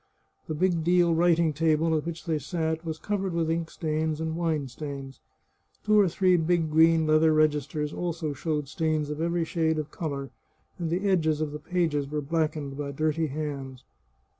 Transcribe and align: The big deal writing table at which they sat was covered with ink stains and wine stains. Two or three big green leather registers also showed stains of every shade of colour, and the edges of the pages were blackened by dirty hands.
The 0.47 0.55
big 0.55 0.83
deal 0.83 1.13
writing 1.13 1.53
table 1.53 1.95
at 1.95 2.07
which 2.07 2.25
they 2.25 2.39
sat 2.39 2.83
was 2.83 2.97
covered 2.97 3.33
with 3.33 3.51
ink 3.51 3.69
stains 3.69 4.19
and 4.19 4.35
wine 4.35 4.67
stains. 4.67 5.19
Two 5.83 5.99
or 5.99 6.09
three 6.09 6.37
big 6.37 6.71
green 6.71 7.05
leather 7.05 7.31
registers 7.31 7.93
also 7.93 8.33
showed 8.33 8.67
stains 8.67 9.11
of 9.11 9.21
every 9.21 9.45
shade 9.45 9.77
of 9.77 9.91
colour, 9.91 10.31
and 10.79 10.89
the 10.89 11.07
edges 11.07 11.39
of 11.39 11.51
the 11.51 11.59
pages 11.59 12.09
were 12.09 12.19
blackened 12.19 12.75
by 12.79 12.91
dirty 12.91 13.27
hands. 13.27 13.83